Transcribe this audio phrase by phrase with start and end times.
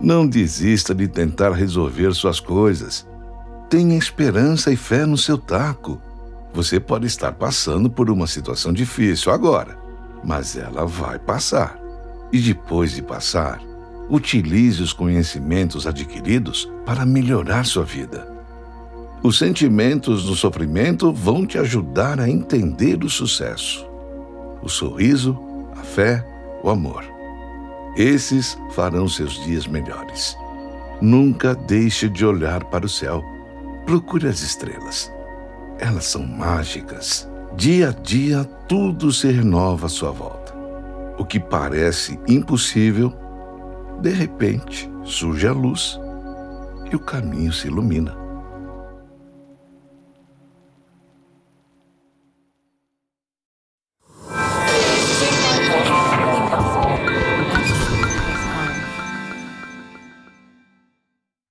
[0.00, 3.06] Não desista de tentar resolver suas coisas.
[3.70, 6.00] Tenha esperança e fé no seu taco.
[6.52, 9.76] Você pode estar passando por uma situação difícil agora,
[10.22, 11.78] mas ela vai passar.
[12.30, 13.60] E depois de passar,
[14.10, 18.28] utilize os conhecimentos adquiridos para melhorar sua vida.
[19.22, 23.86] Os sentimentos do sofrimento vão te ajudar a entender o sucesso,
[24.62, 25.36] o sorriso,
[25.72, 26.24] a fé,
[26.62, 27.15] o amor.
[27.96, 30.36] Esses farão seus dias melhores.
[31.00, 33.24] Nunca deixe de olhar para o céu.
[33.86, 35.10] Procure as estrelas.
[35.78, 37.26] Elas são mágicas.
[37.56, 40.54] Dia a dia, tudo se renova à sua volta.
[41.18, 43.14] O que parece impossível,
[44.02, 45.98] de repente surge a luz
[46.92, 48.25] e o caminho se ilumina.